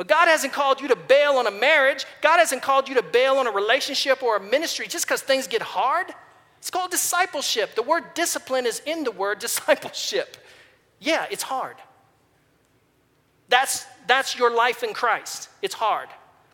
[0.00, 2.06] But God hasn't called you to bail on a marriage.
[2.22, 5.46] God hasn't called you to bail on a relationship or a ministry just because things
[5.46, 6.06] get hard.
[6.58, 7.74] It's called discipleship.
[7.74, 10.38] The word discipline is in the word discipleship.
[11.00, 11.76] Yeah, it's hard.
[13.50, 15.50] That's, that's your life in Christ.
[15.60, 16.08] It's hard,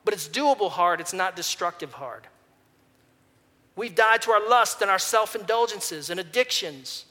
[0.05, 2.27] but it's doable hard, it's not destructive hard.
[3.77, 7.05] We've died to our lust and our self indulgences and addictions.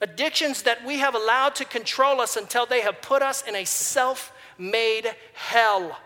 [0.00, 3.64] Addictions that we have allowed to control us until they have put us in a
[3.64, 5.98] self made hell.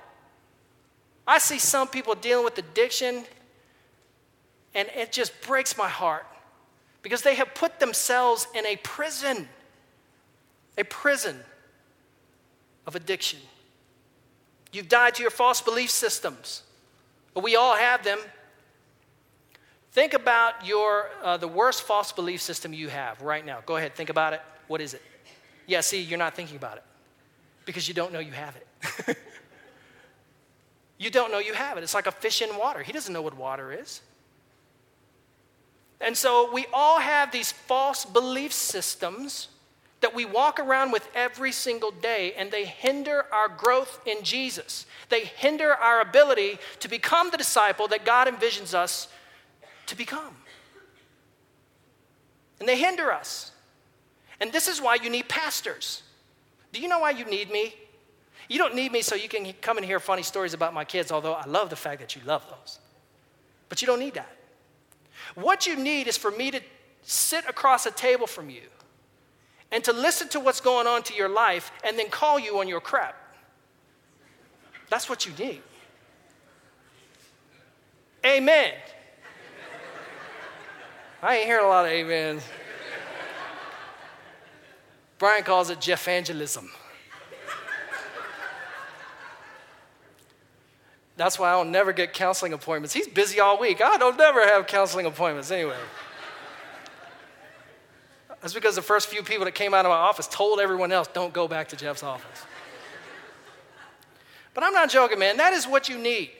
[1.27, 3.25] I see some people dealing with addiction,
[4.75, 6.27] and it just breaks my heart
[7.03, 9.49] because they have put themselves in a prison,
[10.77, 11.39] a prison
[12.87, 13.39] of addiction.
[14.73, 16.63] You've died to your false belief systems.
[17.35, 18.19] We all have them.
[19.93, 23.61] Think about your, uh, the worst false belief system you have right now.
[23.67, 24.43] Go ahead, think about it.
[24.69, 25.03] What is it?
[25.67, 26.85] Yeah, see, you're not thinking about it
[27.71, 29.17] because you don't know you have it.
[30.99, 31.83] you don't know you have it.
[31.85, 32.83] It's like a fish in water.
[32.83, 34.01] He doesn't know what water is.
[36.01, 39.49] And so we all have these false belief systems
[40.01, 44.87] that we walk around with every single day, and they hinder our growth in Jesus.
[45.11, 49.09] They hinder our ability to become the disciple that God envisions us
[49.87, 50.35] to become.
[52.59, 53.53] And they hinder us.
[54.41, 56.03] And this is why you need pastors.
[56.73, 57.75] Do you know why you need me?
[58.49, 61.13] You don't need me so you can come and hear funny stories about my kids,
[61.13, 62.79] although I love the fact that you love those.
[63.69, 64.31] But you don't need that.
[65.35, 66.61] What you need is for me to
[67.03, 68.63] sit across a table from you
[69.71, 72.67] and to listen to what's going on to your life and then call you on
[72.67, 73.17] your crap.
[74.91, 75.63] That's what you need.
[78.27, 78.75] Amen.
[81.23, 82.43] I ain't hearing a lot of amens.
[85.21, 86.69] Brian calls it Jeff Angelism.
[91.19, 92.95] That's why I don't never get counseling appointments.
[92.95, 93.83] He's busy all week.
[93.83, 95.77] I don't never have counseling appointments anyway.
[98.41, 101.07] That's because the first few people that came out of my office told everyone else,
[101.13, 102.25] don't go back to Jeff's office.
[104.55, 105.37] But I'm not joking, man.
[105.37, 106.31] That is what you need.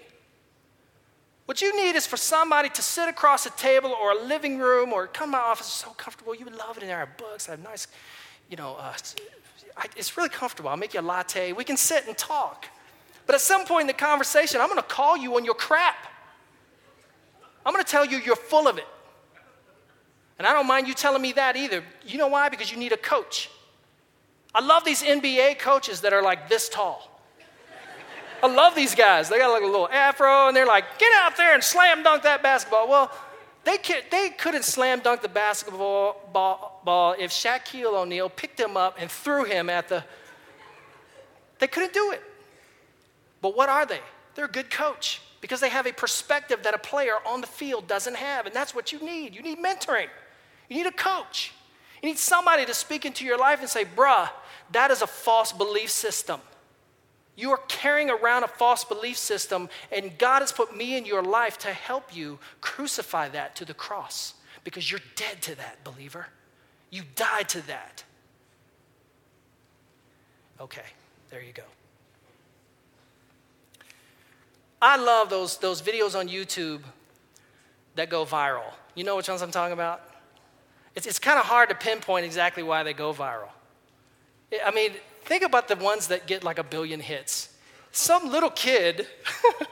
[1.45, 4.95] What you need is for somebody to sit across a table or a living room
[4.95, 5.67] or come to my office.
[5.67, 6.35] It's so comfortable.
[6.35, 6.97] You would love it in there.
[6.97, 7.47] I have books.
[7.47, 7.87] I have nice
[8.51, 8.93] you know, uh,
[9.97, 10.69] it's really comfortable.
[10.69, 11.53] I'll make you a latte.
[11.53, 12.67] We can sit and talk.
[13.25, 15.95] But at some point in the conversation, I'm going to call you on your crap.
[17.65, 18.87] I'm going to tell you you're full of it.
[20.37, 21.85] And I don't mind you telling me that either.
[22.05, 22.49] You know why?
[22.49, 23.49] Because you need a coach.
[24.53, 27.07] I love these NBA coaches that are like this tall.
[28.43, 29.29] I love these guys.
[29.29, 32.25] They got like a little afro and they're like, get out there and slam dunk
[32.25, 32.89] that basketball.
[32.89, 33.13] Well,
[33.71, 38.77] they, could, they couldn't slam dunk the basketball ball, ball if Shaquille O'Neal picked him
[38.77, 40.03] up and threw him at the.
[41.61, 42.21] They couldn't do it.
[43.41, 44.01] But what are they?
[44.35, 47.87] They're a good coach because they have a perspective that a player on the field
[47.87, 48.47] doesn't have.
[48.47, 49.37] And that's what you need.
[49.37, 50.09] You need mentoring,
[50.69, 51.53] you need a coach.
[52.03, 54.29] You need somebody to speak into your life and say, bruh,
[54.73, 56.41] that is a false belief system.
[57.41, 61.23] You are carrying around a false belief system, and God has put me in your
[61.23, 66.27] life to help you crucify that to the cross because you're dead to that, believer.
[66.91, 68.05] You died to that.
[70.61, 70.85] Okay,
[71.31, 71.63] there you go.
[74.83, 76.83] I love those, those videos on YouTube
[77.95, 78.71] that go viral.
[78.95, 80.03] You know which ones I'm talking about?
[80.95, 83.49] It's, it's kind of hard to pinpoint exactly why they go viral.
[84.67, 84.91] I mean,
[85.25, 87.49] Think about the ones that get like a billion hits.
[87.93, 89.07] Some little kid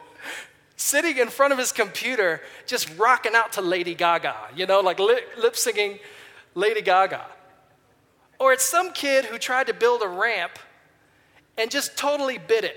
[0.76, 4.98] sitting in front of his computer just rocking out to Lady Gaga, you know, like
[4.98, 5.98] lip, lip singing
[6.54, 7.24] Lady Gaga.
[8.38, 10.52] Or it's some kid who tried to build a ramp
[11.56, 12.76] and just totally bit it.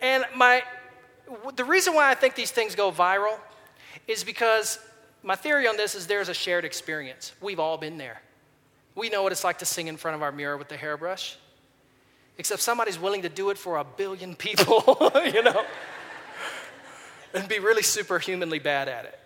[0.00, 0.62] And my,
[1.54, 3.38] the reason why I think these things go viral
[4.08, 4.78] is because
[5.22, 7.32] my theory on this is there's a shared experience.
[7.40, 8.20] We've all been there.
[8.96, 11.36] We know what it's like to sing in front of our mirror with the hairbrush,
[12.38, 14.82] except somebody's willing to do it for a billion people,
[15.32, 15.64] you know,
[17.34, 19.20] and be really superhumanly bad at it.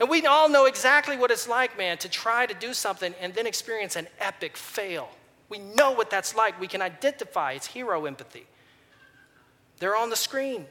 [0.00, 3.34] And we all know exactly what it's like, man, to try to do something and
[3.34, 5.10] then experience an epic fail.
[5.50, 6.58] We know what that's like.
[6.58, 7.52] We can identify.
[7.52, 8.46] It's hero empathy.
[9.78, 10.66] They're on the screen.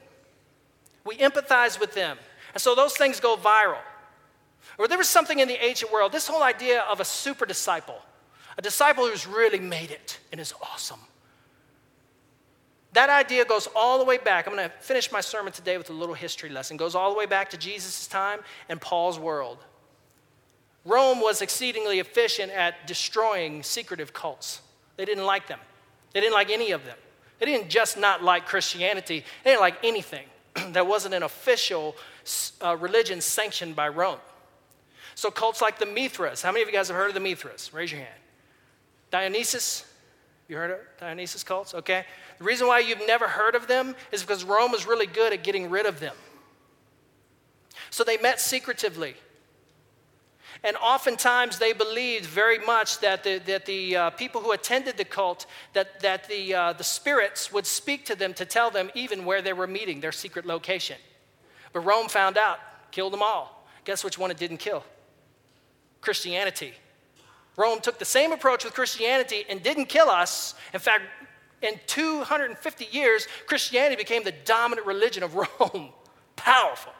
[1.04, 2.18] We empathize with them.
[2.54, 3.80] And so those things go viral.
[4.78, 8.02] Or there was something in the ancient world, this whole idea of a super disciple,
[8.58, 11.00] a disciple who's really made it and is awesome.
[12.92, 14.46] That idea goes all the way back.
[14.46, 16.76] I'm going to finish my sermon today with a little history lesson.
[16.76, 19.58] It goes all the way back to Jesus' time and Paul's world.
[20.84, 24.60] Rome was exceedingly efficient at destroying secretive cults.
[24.96, 25.58] They didn't like them.
[26.14, 26.96] They didn't like any of them.
[27.38, 30.24] They didn't just not like Christianity, they didn't like anything
[30.68, 31.94] that wasn't an official
[32.64, 34.18] uh, religion sanctioned by Rome.
[35.16, 36.42] So cults like the Mithras.
[36.42, 37.72] How many of you guys have heard of the Mithras?
[37.72, 38.20] Raise your hand.
[39.10, 39.90] Dionysus.
[40.46, 41.74] You heard of Dionysus cults?
[41.74, 42.04] Okay.
[42.36, 45.42] The reason why you've never heard of them is because Rome was really good at
[45.42, 46.14] getting rid of them.
[47.88, 49.16] So they met secretively.
[50.62, 55.04] And oftentimes they believed very much that the, that the uh, people who attended the
[55.06, 59.24] cult, that, that the, uh, the spirits would speak to them to tell them even
[59.24, 60.96] where they were meeting, their secret location.
[61.72, 62.58] But Rome found out,
[62.90, 63.66] killed them all.
[63.86, 64.84] Guess which one it didn't kill?
[66.00, 66.72] Christianity.
[67.56, 70.54] Rome took the same approach with Christianity and didn't kill us.
[70.74, 71.02] In fact,
[71.62, 75.88] in 250 years, Christianity became the dominant religion of Rome.
[76.36, 76.92] Powerful.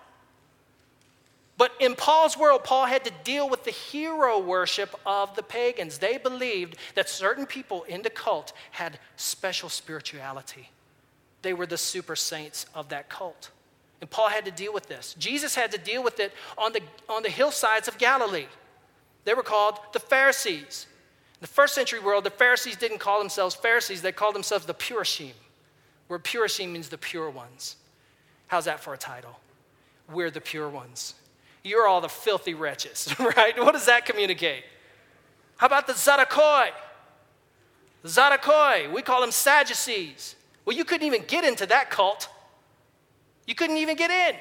[1.58, 5.98] But in Paul's world, Paul had to deal with the hero worship of the pagans.
[5.98, 10.70] They believed that certain people in the cult had special spirituality,
[11.42, 13.50] they were the super saints of that cult.
[14.00, 15.14] And Paul had to deal with this.
[15.18, 18.44] Jesus had to deal with it on the, on the hillsides of Galilee.
[19.26, 20.86] They were called the Pharisees.
[21.34, 24.72] In the first century world, the Pharisees didn't call themselves Pharisees, they called themselves the
[24.72, 25.32] Purishim,
[26.06, 27.76] where Purishim means the pure ones.
[28.46, 29.38] How's that for a title?
[30.10, 31.14] We're the pure ones.
[31.64, 33.58] You're all the filthy wretches, right?
[33.58, 34.62] What does that communicate?
[35.56, 36.68] How about the Zadokoi?
[38.02, 40.36] The Zadokoi, we call them Sadducees.
[40.64, 42.28] Well, you couldn't even get into that cult.
[43.44, 44.38] You couldn't even get in.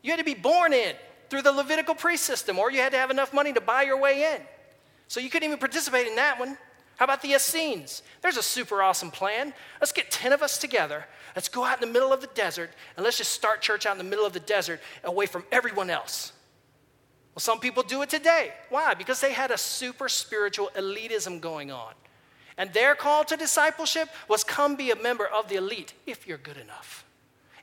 [0.00, 0.96] You had to be born in
[1.28, 3.98] through the Levitical priest system, or you had to have enough money to buy your
[3.98, 4.42] way in.
[5.08, 6.58] So you couldn't even participate in that one.
[6.96, 8.02] How about the Essenes?
[8.22, 9.52] There's a super awesome plan.
[9.80, 11.04] Let's get 10 of us together.
[11.36, 13.92] Let's go out in the middle of the desert and let's just start church out
[13.92, 16.32] in the middle of the desert away from everyone else.
[17.34, 18.52] Well, some people do it today.
[18.70, 18.94] Why?
[18.94, 21.92] Because they had a super spiritual elitism going on.
[22.56, 26.38] And their call to discipleship was come be a member of the elite if you're
[26.38, 27.04] good enough,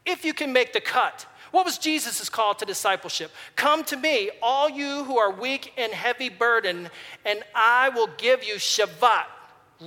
[0.05, 1.25] if you can make the cut.
[1.55, 3.31] What was Jesus' call to discipleship?
[3.55, 6.91] Come to me, all you who are weak and heavy burdened,
[7.25, 9.23] and I will give you Shabbat,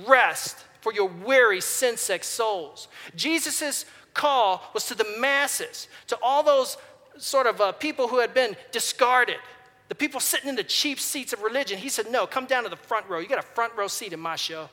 [0.07, 2.87] rest for your weary, sin sick souls.
[3.15, 6.75] Jesus' call was to the masses, to all those
[7.19, 9.37] sort of uh, people who had been discarded,
[9.89, 11.77] the people sitting in the cheap seats of religion.
[11.77, 13.19] He said, No, come down to the front row.
[13.19, 14.69] You got a front row seat in my show.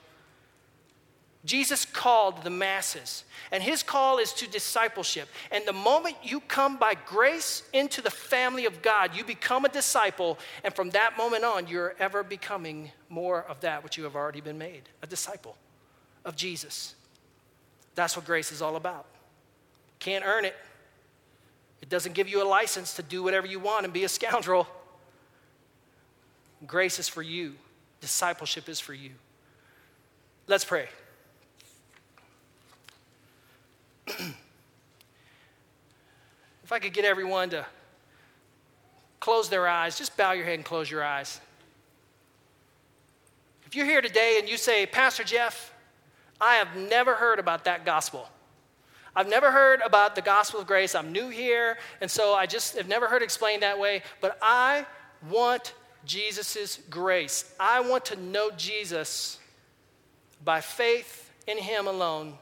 [1.47, 3.23] Jesus called the masses,
[3.53, 5.29] and his call is to discipleship.
[5.53, 9.69] And the moment you come by grace into the family of God, you become a
[9.69, 14.17] disciple, and from that moment on, you're ever becoming more of that which you have
[14.17, 15.57] already been made a disciple
[16.25, 16.97] of Jesus.
[17.95, 19.07] That's what grace is all about.
[20.01, 20.57] Can't earn it,
[21.81, 24.67] it doesn't give you a license to do whatever you want and be a scoundrel.
[26.67, 27.55] Grace is for you,
[28.01, 29.13] discipleship is for you.
[30.49, 30.89] Let's pray.
[36.65, 37.67] if I could get everyone to
[39.21, 41.41] close their eyes, just bow your head and close your eyes.
[43.67, 45.75] If you're here today and you say, Pastor Jeff,
[46.41, 48.29] I have never heard about that gospel.
[49.17, 50.95] I've never heard about the gospel of grace.
[50.95, 54.03] I'm new here, and so I just have never heard explained that way.
[54.21, 54.85] But I
[55.31, 57.53] want Jesus' grace.
[57.59, 59.39] I want to know Jesus
[60.45, 62.35] by faith in Him alone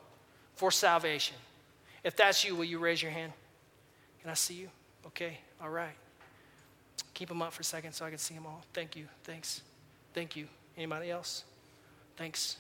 [0.57, 1.37] for salvation.
[2.05, 3.33] If that's you, will you raise your hand?
[4.21, 4.69] Can I see you?
[5.07, 5.95] Okay, all right.
[7.15, 8.63] Keep them up for a second so I can see them all.
[8.75, 9.07] Thank you.
[9.25, 9.63] Thanks.
[10.13, 10.47] Thank you.
[10.77, 11.45] Anybody else?
[12.17, 12.59] Thanks.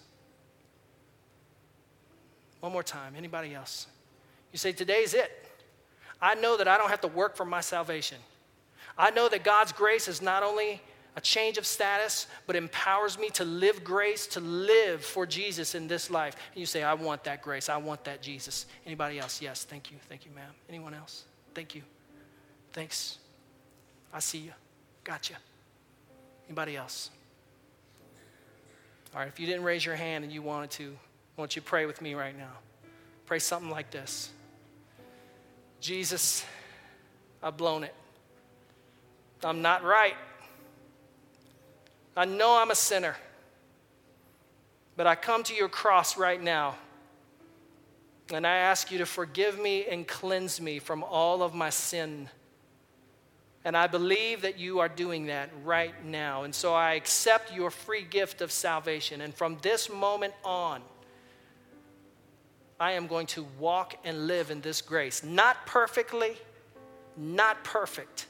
[2.60, 3.14] One more time.
[3.16, 3.86] Anybody else?
[4.52, 5.30] You say, Today's it.
[6.22, 8.18] I know that I don't have to work for my salvation.
[8.96, 10.80] I know that God's grace is not only
[11.16, 15.86] a change of status, but empowers me to live grace, to live for Jesus in
[15.86, 16.34] this life.
[16.52, 17.68] And you say, I want that grace.
[17.68, 18.66] I want that Jesus.
[18.84, 19.40] Anybody else?
[19.40, 19.64] Yes.
[19.64, 19.98] Thank you.
[20.08, 20.50] Thank you, ma'am.
[20.68, 21.24] Anyone else?
[21.54, 21.82] Thank you.
[22.72, 23.18] Thanks.
[24.12, 24.52] I see you.
[25.04, 25.34] Gotcha.
[26.48, 27.10] Anybody else?
[29.14, 30.96] All right, if you didn't raise your hand and you wanted to,
[31.36, 32.50] won't you pray with me right now?
[33.26, 34.28] Pray something like this
[35.80, 36.44] Jesus,
[37.42, 37.94] I've blown it.
[39.44, 40.14] I'm not right.
[42.16, 43.16] I know I'm a sinner,
[44.96, 46.76] but I come to your cross right now.
[48.32, 52.30] And I ask you to forgive me and cleanse me from all of my sin.
[53.64, 56.44] And I believe that you are doing that right now.
[56.44, 59.20] And so I accept your free gift of salvation.
[59.20, 60.80] And from this moment on,
[62.80, 65.22] I am going to walk and live in this grace.
[65.22, 66.36] Not perfectly,
[67.16, 68.26] not perfect,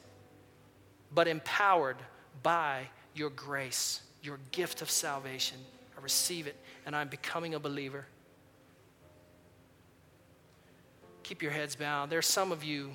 [1.13, 1.97] but empowered
[2.43, 5.59] by your grace, your gift of salvation.
[5.97, 8.07] I receive it, and I'm becoming a believer.
[11.23, 12.11] Keep your heads bowed.
[12.11, 12.91] There's some of you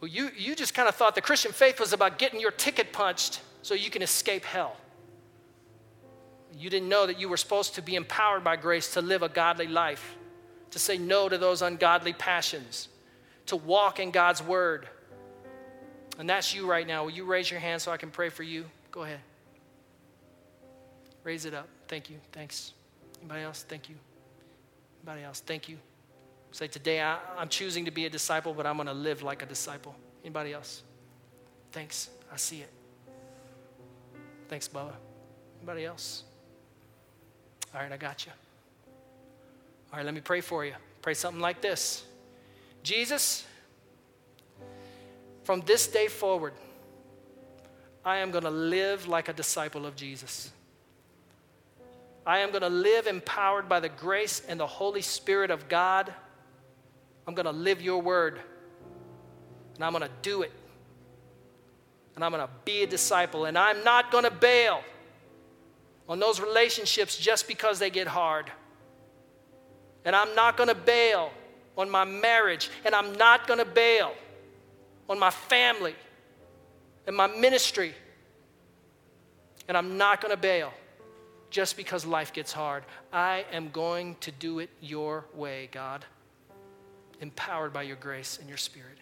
[0.00, 2.92] who you, you just kind of thought the Christian faith was about getting your ticket
[2.92, 4.76] punched so you can escape hell.
[6.56, 9.28] You didn't know that you were supposed to be empowered by grace to live a
[9.28, 10.16] godly life,
[10.70, 12.88] to say no to those ungodly passions,
[13.46, 14.86] to walk in God's word
[16.18, 17.04] and that's you right now.
[17.04, 18.64] Will you raise your hand so I can pray for you?
[18.90, 19.20] Go ahead.
[21.22, 21.68] Raise it up.
[21.86, 22.16] Thank you.
[22.32, 22.72] Thanks.
[23.20, 23.62] Anybody else?
[23.66, 23.94] Thank you.
[25.00, 25.40] Anybody else?
[25.40, 25.78] Thank you.
[26.50, 29.42] Say, today I, am choosing to be a disciple, but I'm going to live like
[29.42, 29.94] a disciple.
[30.24, 30.82] Anybody else?
[31.70, 32.10] Thanks.
[32.32, 32.70] I see it.
[34.48, 34.92] Thanks, Bubba.
[35.60, 36.24] Anybody else?
[37.74, 38.32] All right, I got you.
[39.92, 40.72] All right, let me pray for you.
[41.02, 42.04] Pray something like this
[42.82, 43.44] Jesus,
[45.48, 46.52] from this day forward,
[48.04, 50.50] I am going to live like a disciple of Jesus.
[52.26, 56.12] I am going to live empowered by the grace and the Holy Spirit of God.
[57.26, 58.40] I'm going to live your word.
[59.76, 60.52] And I'm going to do it.
[62.14, 63.46] And I'm going to be a disciple.
[63.46, 64.82] And I'm not going to bail
[66.10, 68.52] on those relationships just because they get hard.
[70.04, 71.30] And I'm not going to bail
[71.78, 72.68] on my marriage.
[72.84, 74.12] And I'm not going to bail
[75.08, 75.94] on my family
[77.06, 77.94] and my ministry.
[79.66, 80.72] And I'm not going to bail
[81.50, 82.84] just because life gets hard.
[83.12, 86.04] I am going to do it your way, God,
[87.20, 88.98] empowered by your grace and your spirit.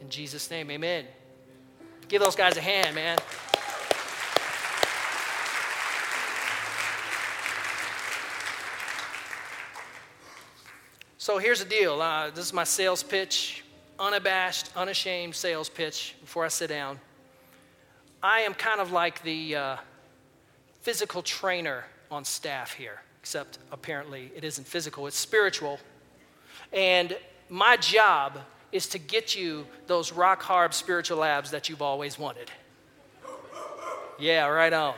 [0.00, 1.06] In Jesus' name, amen.
[2.08, 3.18] Give those guys a hand, man.
[11.18, 12.00] So here's the deal.
[12.00, 13.62] Uh, this is my sales pitch
[13.98, 17.00] unabashed, unashamed sales pitch before I sit down.
[18.22, 19.76] I am kind of like the uh,
[20.82, 25.78] physical trainer on staff here, except apparently it isn't physical, it's spiritual.
[26.72, 27.16] And
[27.48, 28.38] my job
[28.72, 32.50] is to get you those rock hard spiritual abs that you've always wanted.
[34.18, 34.94] Yeah, right on.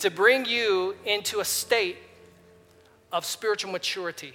[0.00, 1.96] to bring you into a state
[3.10, 4.34] of spiritual maturity,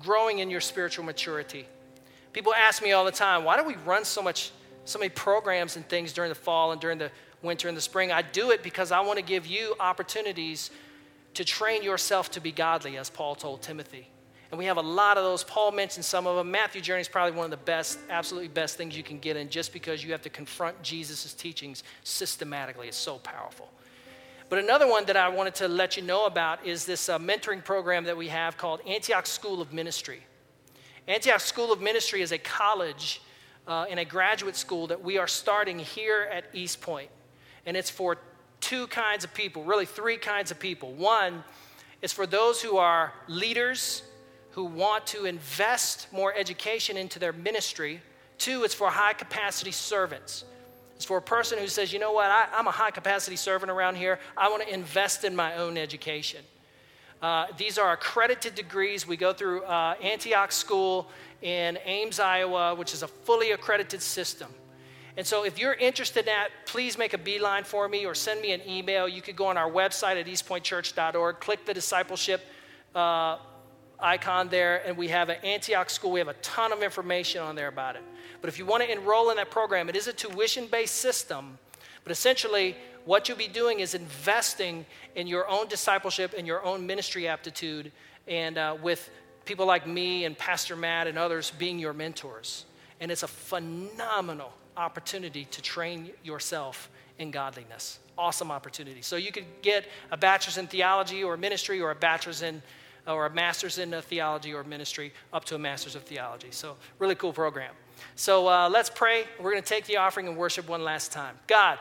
[0.00, 1.66] growing in your spiritual maturity.
[2.36, 4.50] People ask me all the time, why do we run so much,
[4.84, 7.10] so many programs and things during the fall and during the
[7.40, 8.12] winter and the spring?
[8.12, 10.70] I do it because I want to give you opportunities
[11.32, 14.06] to train yourself to be godly, as Paul told Timothy.
[14.50, 15.44] And we have a lot of those.
[15.44, 16.50] Paul mentioned some of them.
[16.50, 19.48] Matthew Journey is probably one of the best, absolutely best things you can get in
[19.48, 22.86] just because you have to confront Jesus' teachings systematically.
[22.88, 23.70] It's so powerful.
[24.50, 27.64] But another one that I wanted to let you know about is this uh, mentoring
[27.64, 30.20] program that we have called Antioch School of Ministry.
[31.08, 33.22] Antioch School of Ministry is a college
[33.68, 37.10] uh, and a graduate school that we are starting here at East Point.
[37.64, 38.18] And it's for
[38.60, 40.92] two kinds of people, really three kinds of people.
[40.94, 41.44] One
[42.02, 44.02] is for those who are leaders
[44.52, 48.00] who want to invest more education into their ministry.
[48.38, 50.44] Two, it's for high capacity servants.
[50.96, 53.70] It's for a person who says, you know what, I, am a high capacity servant
[53.70, 54.18] around here.
[54.36, 56.40] I want to invest in my own education.
[57.22, 59.06] Uh, these are accredited degrees.
[59.06, 61.08] We go through uh, Antioch School
[61.40, 64.50] in Ames, Iowa, which is a fully accredited system.
[65.16, 68.42] And so, if you're interested in that, please make a beeline for me or send
[68.42, 69.08] me an email.
[69.08, 72.42] You could go on our website at eastpointchurch.org, click the discipleship
[72.94, 73.38] uh,
[73.98, 76.12] icon there, and we have an Antioch School.
[76.12, 78.02] We have a ton of information on there about it.
[78.42, 81.58] But if you want to enroll in that program, it is a tuition based system,
[82.06, 84.86] but essentially, what you'll be doing is investing
[85.16, 87.90] in your own discipleship and your own ministry aptitude,
[88.28, 89.10] and uh, with
[89.44, 92.64] people like me and Pastor Matt and others being your mentors.
[93.00, 97.98] And it's a phenomenal opportunity to train yourself in godliness.
[98.16, 99.02] Awesome opportunity.
[99.02, 102.62] So you could get a bachelor's in theology or ministry, or a bachelor's in
[103.08, 106.48] or a master's in uh, theology or ministry, up to a master's of theology.
[106.52, 107.72] So really cool program.
[108.16, 109.24] So uh, let's pray.
[109.40, 111.34] We're going to take the offering and worship one last time.
[111.48, 111.78] God,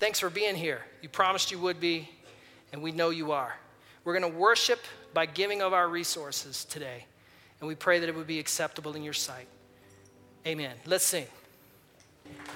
[0.00, 0.80] Thanks for being here.
[1.02, 2.08] You promised you would be,
[2.72, 3.54] and we know you are.
[4.04, 4.80] We're going to worship
[5.14, 7.06] by giving of our resources today,
[7.60, 9.46] and we pray that it would be acceptable in your sight.
[10.46, 10.72] Amen.
[10.84, 11.26] Let's sing.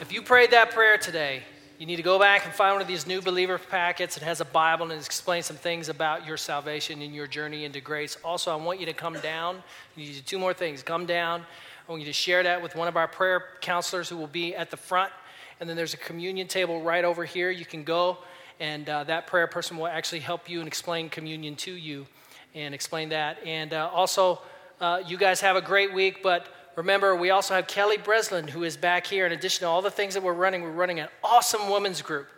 [0.00, 1.42] If you prayed that prayer today,
[1.78, 4.16] you need to go back and find one of these new believer packets.
[4.16, 7.64] It has a Bible and it explains some things about your salvation and your journey
[7.64, 8.18] into grace.
[8.24, 9.62] Also, I want you to come down.
[9.94, 10.82] You need to do two more things.
[10.82, 11.44] Come down.
[11.88, 14.56] I want you to share that with one of our prayer counselors who will be
[14.56, 15.12] at the front.
[15.60, 17.50] And then there's a communion table right over here.
[17.50, 18.18] You can go,
[18.60, 22.06] and uh, that prayer person will actually help you and explain communion to you
[22.54, 23.38] and explain that.
[23.44, 24.40] And uh, also,
[24.80, 26.46] uh, you guys have a great week, but
[26.76, 29.26] remember, we also have Kelly Breslin who is back here.
[29.26, 32.28] In addition to all the things that we're running, we're running an awesome women's group.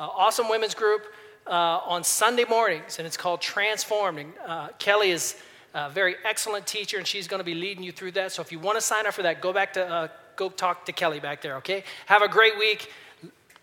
[0.00, 1.02] Uh, awesome women's group
[1.46, 4.32] uh, on Sunday mornings, and it's called Transforming.
[4.44, 5.36] Uh, Kelly is
[5.74, 8.32] a very excellent teacher, and she's going to be leading you through that.
[8.32, 10.92] So if you want to sign up for that, go back to Go talk to
[10.92, 11.84] Kelly back there, okay?
[12.06, 12.92] Have a great week.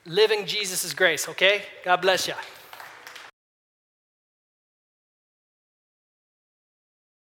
[0.05, 1.63] Living Jesus' grace, okay?
[1.85, 2.33] God bless you.